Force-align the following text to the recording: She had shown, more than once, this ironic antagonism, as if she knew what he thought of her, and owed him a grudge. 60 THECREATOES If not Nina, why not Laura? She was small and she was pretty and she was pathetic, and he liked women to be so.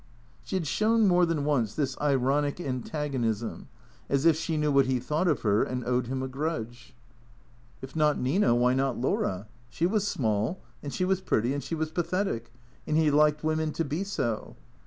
She 0.43 0.55
had 0.55 0.65
shown, 0.65 1.07
more 1.07 1.27
than 1.27 1.45
once, 1.45 1.75
this 1.75 1.95
ironic 2.01 2.59
antagonism, 2.59 3.67
as 4.09 4.25
if 4.25 4.35
she 4.35 4.57
knew 4.57 4.71
what 4.71 4.87
he 4.87 4.99
thought 4.99 5.27
of 5.27 5.41
her, 5.43 5.61
and 5.61 5.85
owed 5.85 6.07
him 6.07 6.23
a 6.23 6.27
grudge. 6.27 6.95
60 7.81 7.81
THECREATOES 7.81 7.83
If 7.83 7.95
not 7.95 8.19
Nina, 8.19 8.55
why 8.55 8.73
not 8.73 8.97
Laura? 8.99 9.45
She 9.69 9.85
was 9.85 10.07
small 10.07 10.59
and 10.81 10.91
she 10.91 11.05
was 11.05 11.21
pretty 11.21 11.53
and 11.53 11.63
she 11.63 11.75
was 11.75 11.91
pathetic, 11.91 12.51
and 12.87 12.97
he 12.97 13.11
liked 13.11 13.43
women 13.43 13.71
to 13.73 13.85
be 13.85 14.03
so. 14.03 14.55